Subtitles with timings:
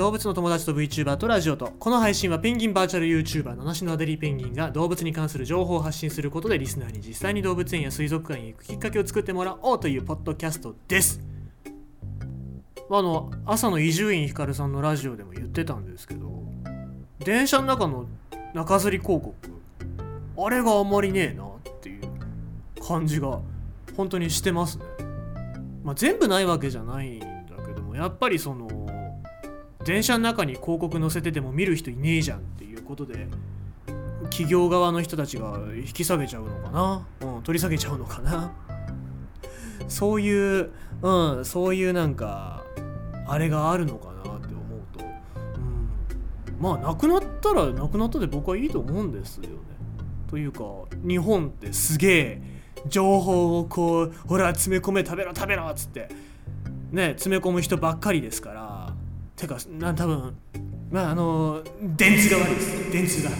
[0.00, 1.74] 動物の友達と VTuber とラジオと。
[1.78, 11.20] この配信はペンギンバーチャル YouTuber 七種のアデリーペンギンが動物に関する情報を発信することでリスナーに実際に動物園や水族館へ行くきっかけを作ってもらおうというポッドキャストです。
[12.90, 16.30] あの朝の伊集院光さんのラジオでも言ってたんですけど
[17.18, 18.06] 電車の中の
[18.54, 19.34] 中吊り広告
[20.38, 21.48] あれがあんまりねえなっ
[21.82, 22.02] ていう
[22.82, 23.38] 感じが
[23.98, 24.84] 本当にしてますね。
[25.84, 27.26] まあ全部ないわけじゃないんだ
[27.66, 28.79] けどもやっぱりその
[29.84, 33.26] 電車の中に広告載せてても見る人いねえじゃんっていうことで
[34.24, 38.52] 企業側の人たちが引き下げちゃうのかな、うん、取り下げちゃうのかな？
[39.88, 40.70] そういう、
[41.02, 42.62] うん、そういうなんか
[43.26, 45.60] あれがあるのかなって思うと、う
[46.50, 49.48] ん、まあなくなったらなくなったで僕はいいと思うんですよね。
[50.28, 50.62] というか
[51.02, 52.42] 日本ってすげえ
[52.86, 56.08] 情報をこうほら詰め込め食べろ食べろっつって
[56.92, 58.79] ね詰め込む人ばっかりですから
[59.40, 60.36] てかな多分
[60.90, 61.62] まああの
[61.96, 62.92] 電通が悪いです。
[62.92, 63.32] 電通が、あ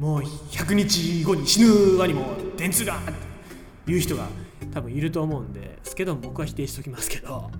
[0.00, 0.02] あ。
[0.02, 2.24] もう100日後に死ぬワニも
[2.56, 3.00] 電通がっ
[3.84, 4.26] ていう人が
[4.72, 7.50] 多分いると思うんですけど僕は否定しときますけど。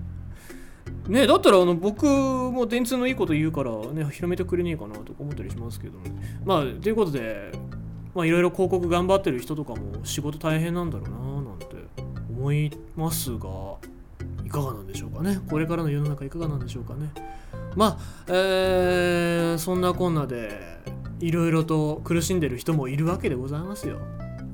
[1.07, 5.97] ねだったらあの僕も電通のいいこと言うからね広めてくれねえかなとか思ったりしますけど
[6.45, 7.51] まあということで
[8.13, 11.65] まあいろいろ広告頑張ってる人とかも仕事大変なんだろうななんて
[12.29, 13.98] 思いますが。
[14.49, 17.11] いかがなんでしょうかねこれからの世の中いかがなんでしょうかね
[17.75, 20.79] まあえー、そんなこんなで
[21.19, 23.99] いろいろと苦しんでる人もいるわけでございますよ。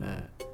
[0.02, 0.46] えー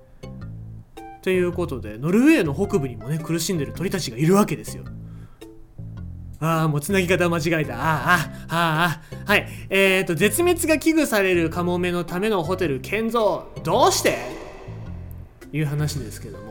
[1.23, 4.83] ということでノルウェーの北部にもね苦しんでる鳥たちがいるわけですよ。
[6.39, 7.75] ああ、もうつなぎ方間違えた。
[7.75, 9.47] ああ、ああ、はい。
[9.69, 14.17] えっ、ー、と、絶滅が危惧されるカモメのためのホテル建造、どうして？
[15.53, 16.50] いう話ですけども、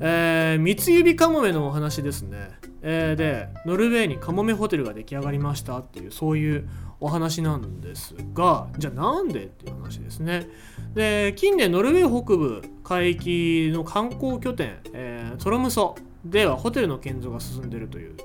[0.00, 2.50] えー、三つ指カモメのお話ですね。
[2.82, 6.68] えー、で、ノルウェーにカモメホテルが出来上がりましたっていう、そういう
[7.00, 10.48] お話なんですが、じゃあなんでっていう話ですね。
[10.94, 18.16] で、近年ノルウェー北部海域の観光拠点、えー、トロムソではホテルの建造が進んでるという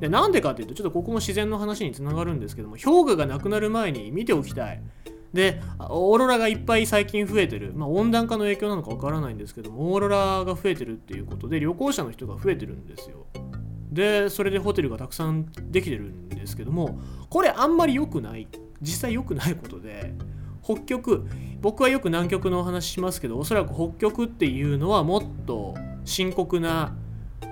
[0.00, 4.82] でなんでかっていうとちょっとここも自然の話につながるんですけども氷河がなくなる前に見ておきたい
[5.32, 13.26] でオーロラがいっぱい最近増えてる、まあ、温暖化の影響なのかわからないんですけどもオーロラが増えてるっていうことで旅行者の人が増えてるんですよ。
[13.92, 18.48] でそれでホテルがたくさんできてるんですけどもこれあんまり良くない。
[18.82, 20.14] 実際良くないことで
[20.62, 21.26] 北極
[21.60, 25.74] 僕はよく南極のお話しますけどおそらく北極っていうのはもっと
[26.04, 26.96] 深刻な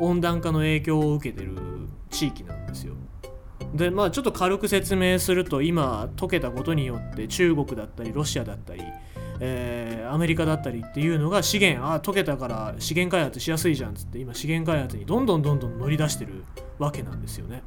[0.00, 1.56] 温暖化の影響を受けてる
[2.11, 2.57] 地域なん
[3.75, 3.91] で。
[3.91, 8.83] まあちょっと軽く説明すると今溶けたことによって中国だったりロシアだったり、
[9.41, 16.45] えー、アメリカだったりっていうのが資源あ溶けたから資源開発しやすいじゃんっつって今資源開発にどんどんどんどん乗り出してる
[16.79, 17.62] わけなんですよね。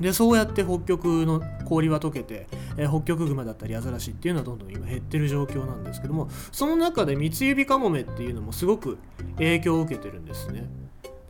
[0.00, 8.98] でそうやって北極の氷は溶けて、えー、北極熊だったりアザラシっていうのはどんどん今減ってる状況なんですけどもその中で三つ指カモメっていうのもすごく
[9.36, 10.81] 影響を受けてるんですね。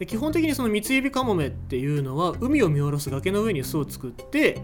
[0.03, 4.61] で基本的にその三つ指カモメっていうのは海を見下ろす崖の上に巣を作って、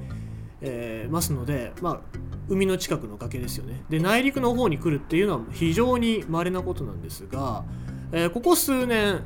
[0.60, 2.00] えー、ますので、まあ、
[2.48, 3.84] 海の近くの崖ですよね。
[3.88, 7.64] で内陸の方に来るっていうのは非常に稀なことなんですが、
[8.10, 9.22] えー、ここ数年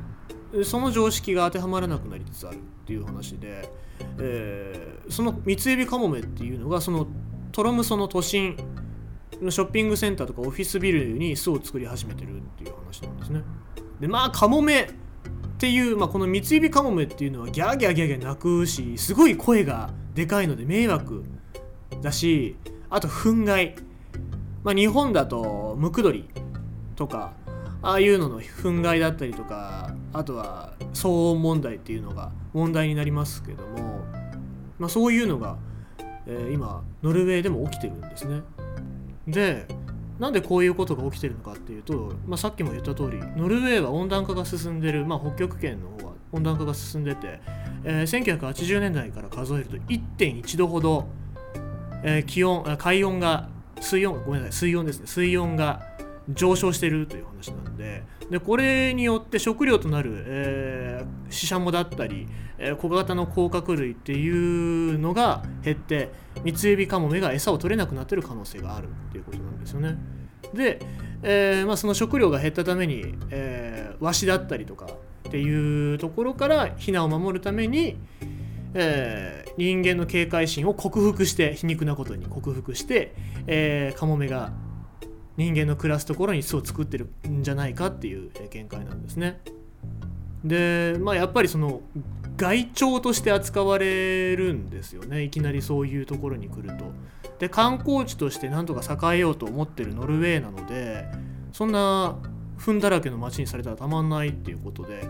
[0.63, 3.67] その常識が当てはまらなくなりつつあるっていう話で、
[4.19, 7.07] えー、その三つ指カモメっていうのがその
[7.51, 8.55] トロムソの都心
[9.41, 13.41] のショッピングセンターとかオフィスビルに巣を作り始めてるっていう話なんですね。
[13.99, 15.01] でまあカモメ
[15.63, 21.23] っていう、まあ、この三つ指カモメっていうのはギャーギャーギャーギャー鳴くしすごい声がでかいので迷惑
[22.01, 22.57] だし
[22.89, 23.81] あと憤慨、
[24.65, 26.27] まあ、日本だとムクドリ
[26.97, 27.31] とか
[27.81, 34.01] ああいうのの憤慨だったりとかあとは騒音問題っていうのが問題になりますけども、
[34.79, 35.55] まあ、そういうのが、
[36.27, 38.41] えー、今ノルウェーでも起きてるんですね。
[39.29, 39.65] で
[40.19, 47.41] なんでこういうことが起きてるのかっていうと、まあ、さっきも言った通りノルウェーは温暖化が進んでる、まあ、北極圏の方は温暖化が進んでて、
[47.83, 51.07] えー、1980年代から数えると1.1度ほど、
[52.03, 53.49] えー、気温海温が
[53.81, 55.92] 水温ごめんなさい水温ですね水温が
[56.29, 62.27] 上昇しているという話なんででこれによって食料となる、えー、シシャモだったり、
[62.57, 66.11] えー、小型の甲殻類っていうのが減って
[66.43, 69.97] 三つ指カモメが餌を取れなくなってる可能性があるっていうことなんですよね。
[70.53, 70.79] で、
[71.21, 74.87] えーまあ、その食料が減ったために、えー、ワシだったりとか
[75.27, 77.97] っていうところからヒナを守るために、
[78.73, 83.15] えー、人間の警戒心を克服して皮肉なことに克服して、
[83.47, 84.51] えー、カモメが
[85.37, 89.41] 人間の暮らすところに巣を作ってるんじゃないかっていう見解なんですね。
[90.43, 91.81] でまあやっぱりその
[92.35, 96.91] 外鳥として扱われるんですよねいきなりそういうところに来ると。
[97.39, 101.05] で観光地としてなんとか栄えようと思ってるノルウェーなので
[101.51, 102.17] そんな
[102.57, 105.01] 糞だらけの街にされたらたまんないっていうことで、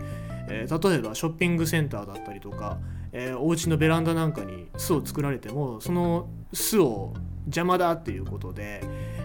[0.48, 2.78] えー、例えばショッピングセンターだったりとか、
[3.12, 7.14] えー、お家のベランダなんかに巣を作られてもその巣を
[7.46, 8.80] 邪魔だっていうことで、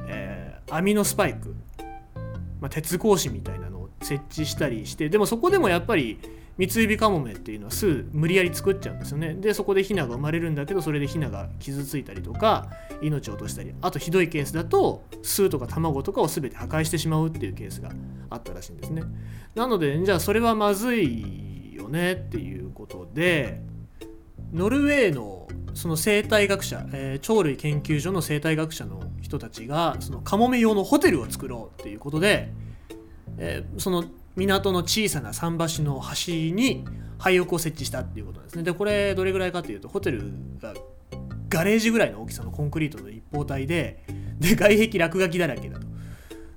[0.08, 0.39] えー、
[0.72, 1.56] 網のスパイク、
[2.62, 6.20] まあ、鉄格子みたいなのを設置したりしてでもそこでもやっぱり
[6.58, 9.34] 三指カモメっていうのは巣無理やり作っちゃうんですよね。
[9.34, 12.70] でそこでヒナが生まれるんだけどそれでヒナが傷ついたりとか
[13.02, 17.92] 命を落としたりあとひどいケースだと巣とか卵とかを全て破壊してしまうっていうケースが
[18.30, 19.04] あったらしいんですね。
[19.56, 23.62] なのでじゃあそれはまずいよねっていうことで
[24.52, 32.52] ノルウェーのその生態学者、えー、鳥類研究所の生態学者の人たちがそのカモメ用のホテルを作ろうっていうことで、
[33.38, 34.04] えー、その
[34.36, 36.86] 港の小さな桟橋の端に
[37.20, 38.64] 廃屋を設置したっていうことですね。
[38.64, 40.74] でこれどれぐらいかというとホテルが
[41.48, 44.04] ガレージぐらいの大きさのコンクリートの立方体で
[44.40, 45.88] で外壁落書きだらけだと。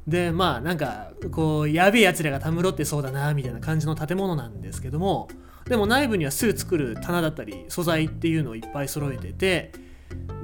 [0.07, 5.29] でまあなんかこうやべえやつらがたむろってそうだなみたいな感じの建物なんですけども
[5.69, 9.73] でも内部には巣作る棚だったり素材っていうのをいっぱい揃えてて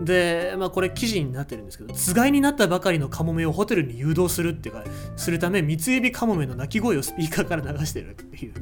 [0.02, 4.84] で、まあ、これ記事になってるんですけどつがいになったばかりのカモメをホテルに誘導するっていうか
[5.16, 8.54] するため三つ指カモメの鳴き声をスピーカーから流してるっていう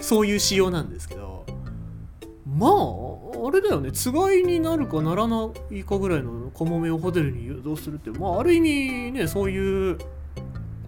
[0.00, 1.46] そういう仕様なんですけど
[2.46, 3.92] まああれだよね。
[3.92, 9.98] つがいになるかならないかぐらいのカモメをホテルに誘導するってまあある意味ねそういう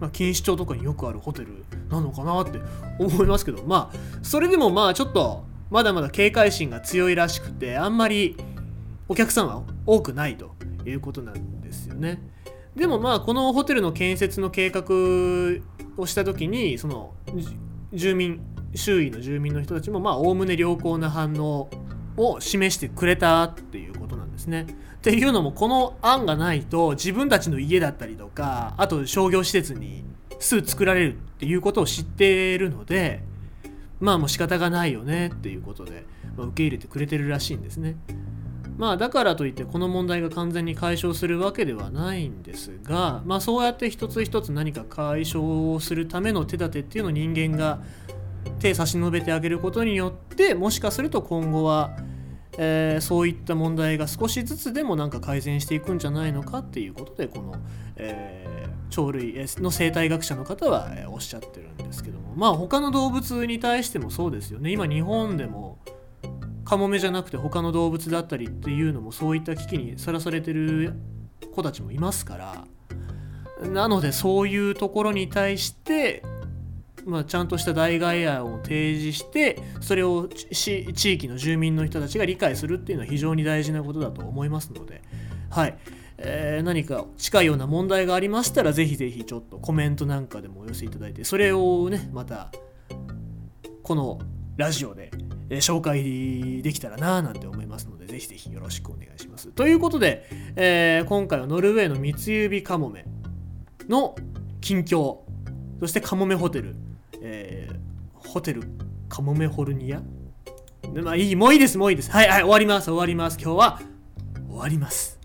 [0.01, 2.59] まあ、錦糸町とかによくあるホテルなのかなって
[2.97, 8.35] 思いますけどまあそれでもまあちょっとまだまだ警戒心が強いらしくてあんまり
[9.11, 10.55] お客さんは多くないと
[10.85, 12.21] いうことなんですよね。
[12.77, 14.85] でもまあこのホテルの建設の計画
[15.97, 17.13] をした時にその
[17.91, 18.39] 住民
[18.73, 21.69] 周囲の住民の人たちもまあおおむね良好な反応
[22.15, 24.65] を示してくれたっていうことなんですね。
[24.93, 30.05] っていうのもこの案がないと自分たちの家だったりとかあと商業施設に
[30.39, 33.23] 巣作られるっていうことを知っているので
[33.99, 36.05] まあもう仕方がないよねっていうことで、
[36.37, 37.97] まあ、受け入れてくれてるらしいんですね。
[38.77, 47.81] まあだからといってこの問題が完全に解消するわけではないんですが、まあ、そうやって一つ一つ何か解消するための手立てっていうのを人間が
[48.59, 51.95] 手差し伸べてあげることによってもしかすると今後は、
[52.57, 57.55] えー、そういった問題が少しずつでもなんか改善していくんじゃないのかっていうことでこの、
[57.97, 62.33] えー、鳥類の生態学者の方はおっしゃってるんですけども。
[62.35, 64.71] まあ他の動物に対してもそうですよね。
[64.71, 65.79] 今日本でも
[66.71, 70.93] カモメじゃなくて他の動物だったりっていうのもそういった危機にさらされてる
[71.53, 72.37] 子たちもいますか
[73.61, 76.23] らなのでそういうところに対して
[77.03, 85.01] まあ、ちゃんとした代替案を提示してそれを地域の住民の人たちが理解するっていうのは非常に大事なことだと思いますので、
[85.49, 85.77] はい。
[86.19, 92.51] えー、何か近いような問題がありましたらぜひぜひちょっとコメントなんかでもお寄せいただいてそれをねまた
[93.81, 94.19] この
[94.55, 95.09] ラジオで
[95.51, 99.49] え紹介できたらなぁなんて思いますので、ぜひぜひよろしくお願いします。
[99.49, 100.25] ということで、
[100.55, 103.05] えー、今回はノルウェーの三つ指カモメ
[103.89, 104.15] の
[104.61, 105.17] 近況、
[105.81, 106.75] そしてカモメホテル、
[107.21, 108.63] えー、ホテル
[109.09, 110.01] カモメホルニア？
[111.03, 112.09] まあいい、もういいです、もういいです。
[112.11, 113.37] はい、はい、終わります、終わります。
[113.37, 113.81] 今日は
[114.47, 115.19] 終わります。